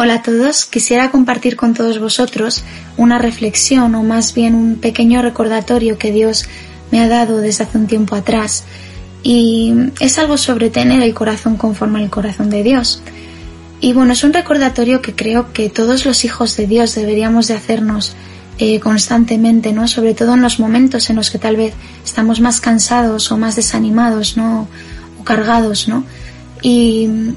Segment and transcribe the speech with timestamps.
[0.00, 2.62] Hola a todos, quisiera compartir con todos vosotros
[2.96, 6.44] una reflexión o más bien un pequeño recordatorio que Dios
[6.92, 8.62] me ha dado desde hace un tiempo atrás
[9.24, 13.02] y es algo sobre tener el corazón conforme al corazón de Dios.
[13.80, 17.54] Y bueno, es un recordatorio que creo que todos los hijos de Dios deberíamos de
[17.54, 18.14] hacernos
[18.58, 19.88] eh, constantemente, ¿no?
[19.88, 23.56] Sobre todo en los momentos en los que tal vez estamos más cansados o más
[23.56, 24.68] desanimados, ¿no?
[25.20, 26.04] O cargados, ¿no?
[26.62, 27.34] Y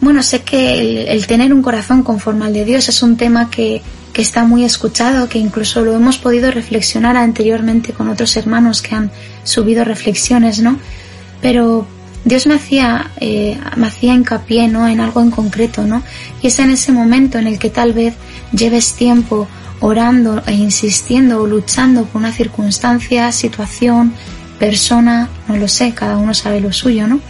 [0.00, 3.82] bueno, sé que el, tener un corazón conforme al de Dios es un tema que,
[4.12, 8.94] que está muy escuchado, que incluso lo hemos podido reflexionar anteriormente con otros hermanos que
[8.94, 9.10] han
[9.44, 10.78] subido reflexiones, ¿no?
[11.42, 11.86] Pero
[12.24, 14.88] Dios me hacía, eh, me hacía hincapié, ¿no?
[14.88, 16.02] En algo en concreto, ¿no?
[16.42, 18.14] Y es en ese momento en el que tal vez
[18.52, 19.48] lleves tiempo
[19.80, 24.12] orando e insistiendo o luchando por una circunstancia, situación,
[24.58, 27.20] persona, no lo sé, cada uno sabe lo suyo, ¿no?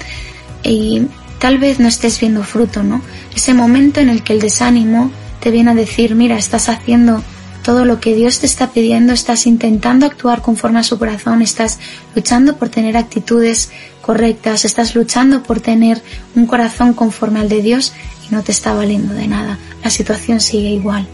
[0.64, 1.02] Y
[1.40, 3.02] tal vez no estés viendo fruto, ¿no?
[3.34, 5.10] Ese momento en el que el desánimo
[5.40, 7.24] te viene a decir, mira, estás haciendo
[7.62, 11.78] todo lo que Dios te está pidiendo, estás intentando actuar conforme a su corazón, estás
[12.14, 13.70] luchando por tener actitudes
[14.02, 16.02] correctas, estás luchando por tener
[16.34, 17.92] un corazón conforme al de Dios
[18.28, 19.58] y no te está valiendo de nada.
[19.82, 21.06] La situación sigue igual.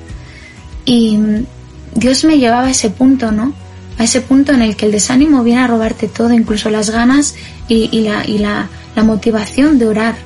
[0.84, 1.18] Y
[1.94, 3.52] Dios me llevaba a ese punto, ¿no?
[3.98, 7.34] A ese punto en el que el desánimo viene a robarte todo, incluso las ganas
[7.68, 10.16] y, la, y la, la motivación de orar,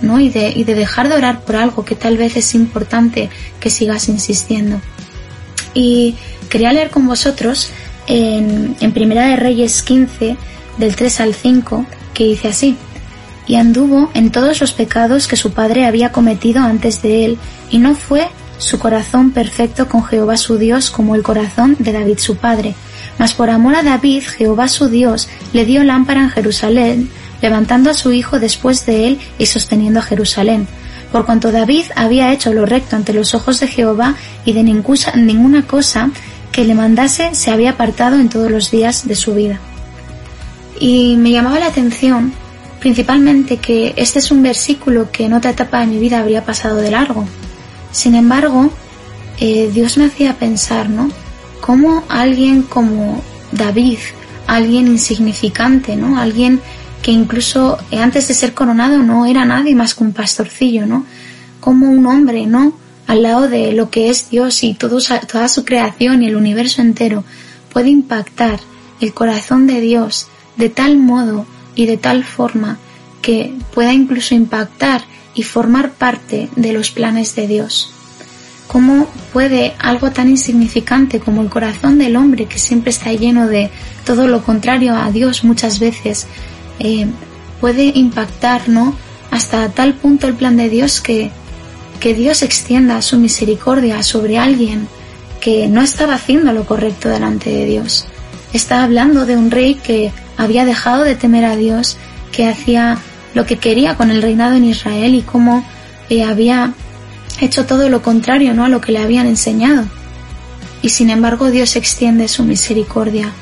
[0.00, 0.20] ¿no?
[0.20, 3.28] Y de, y de dejar de orar por algo que tal vez es importante
[3.60, 4.80] que sigas insistiendo.
[5.74, 6.14] Y
[6.48, 7.70] quería leer con vosotros
[8.06, 10.36] en, en Primera de Reyes 15,
[10.78, 11.84] del 3 al 5,
[12.14, 12.76] que dice así,
[13.46, 17.38] y anduvo en todos los pecados que su padre había cometido antes de él,
[17.70, 18.28] y no fue
[18.58, 22.74] su corazón perfecto con Jehová su Dios como el corazón de David su padre.
[23.18, 27.10] Mas por amor a David, Jehová su Dios le dio lámpara en Jerusalén,
[27.42, 30.66] levantando a su hijo después de él y sosteniendo a Jerusalén.
[31.10, 34.14] Por cuanto David había hecho lo recto ante los ojos de Jehová
[34.46, 36.10] y de ninguna cosa
[36.50, 39.58] que le mandase se había apartado en todos los días de su vida.
[40.80, 42.32] Y me llamaba la atención
[42.80, 46.76] principalmente que este es un versículo que en otra etapa de mi vida habría pasado
[46.78, 47.24] de largo.
[47.92, 48.70] Sin embargo,
[49.38, 51.08] eh, Dios me hacía pensar, ¿no?
[51.60, 53.22] Cómo alguien como
[53.52, 53.98] David,
[54.48, 56.18] alguien insignificante, ¿no?
[56.18, 56.60] Alguien
[57.02, 61.04] que incluso antes de ser coronado no era nadie más que un pastorcillo, ¿no?
[61.60, 62.74] Como un hombre, ¿no?
[63.06, 67.24] Al lado de lo que es Dios y toda su creación y el universo entero
[67.72, 68.60] puede impactar
[69.00, 72.78] el corazón de Dios de tal modo y de tal forma
[73.20, 75.02] que pueda incluso impactar
[75.34, 77.92] y formar parte de los planes de Dios.
[78.68, 83.70] ¿Cómo puede algo tan insignificante como el corazón del hombre que siempre está lleno de
[84.06, 86.26] todo lo contrario a Dios muchas veces
[86.82, 87.06] eh,
[87.60, 88.94] puede impactar, ¿no?
[89.30, 91.30] Hasta tal punto el plan de Dios que,
[92.00, 94.88] que Dios extienda su misericordia sobre alguien
[95.40, 98.06] que no estaba haciendo lo correcto delante de Dios.
[98.52, 101.96] Está hablando de un rey que había dejado de temer a Dios,
[102.32, 102.98] que hacía
[103.34, 105.64] lo que quería con el reinado en Israel y cómo
[106.10, 106.74] eh, había
[107.40, 108.64] hecho todo lo contrario ¿no?
[108.64, 109.84] a lo que le habían enseñado.
[110.82, 113.32] Y sin embargo Dios extiende su misericordia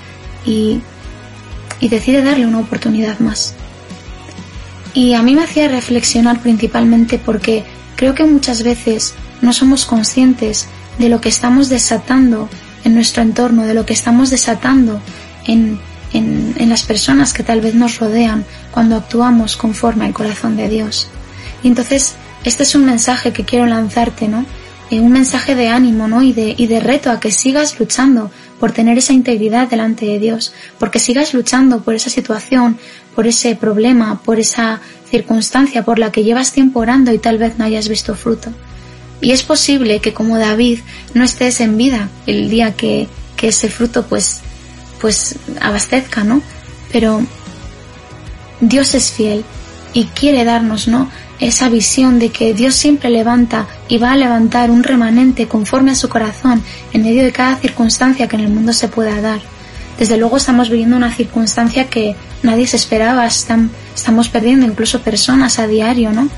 [0.45, 0.81] y
[1.81, 3.55] y decide darle una oportunidad más.
[4.93, 7.65] Y a mí me hacía reflexionar principalmente porque
[7.97, 12.49] creo que muchas veces no somos conscientes de lo que estamos desatando
[12.85, 15.01] en nuestro entorno, de lo que estamos desatando
[15.47, 15.79] en,
[16.13, 21.09] en, las personas que tal vez nos rodean cuando actuamos conforme al corazón de Dios.
[21.63, 22.15] Y entonces,
[22.45, 24.45] este es un mensaje que quiero lanzarte, ¿no?
[24.91, 26.23] Eh, un mensaje de ánimo, ¿no?
[26.23, 28.31] Y de, y de reto a que sigas luchando
[28.61, 32.79] por tener esa integridad delante de Dios, porque sigas luchando por esa situación,
[33.17, 34.81] por ese problema, por esa
[35.11, 38.51] circunstancia por la que llevas tiempo orando y tal vez no hayas visto fruto.
[39.23, 40.81] Y es posible que como David
[41.15, 44.41] no estés en vida el día que, que ese fruto pues,
[45.01, 46.43] pues abastezca, ¿no?
[46.93, 47.21] Pero
[48.61, 49.45] Dios es fiel
[49.93, 51.11] y quiere darnos, ¿no?
[51.41, 55.95] Esa visión de que Dios siempre levanta y va a levantar un remanente conforme a
[55.95, 59.41] su corazón en medio de cada circunstancia que en el mundo se pueda dar.
[59.99, 65.67] Desde luego estamos viviendo una circunstancia que nadie se esperaba, estamos perdiendo incluso personas a
[65.67, 66.29] diario, ¿no?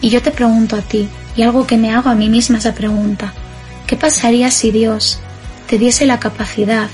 [0.00, 2.74] Y yo te pregunto a ti, y algo que me hago a mí misma esa
[2.74, 3.32] pregunta,
[3.86, 5.20] ¿qué pasaría si Dios
[5.68, 6.88] te diese la capacidad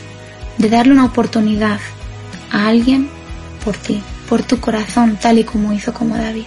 [0.58, 1.80] de darle una oportunidad
[2.52, 3.08] a alguien
[3.64, 6.46] por ti, por tu corazón, tal y como hizo como David.